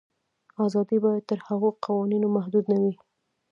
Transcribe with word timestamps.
آزادي 0.65 0.97
باید 1.05 1.23
تر 1.29 1.39
هغو 1.47 1.69
قوانینو 1.85 2.27
محدوده 2.35 2.67
نه 2.73 2.77
وي. 2.83 2.93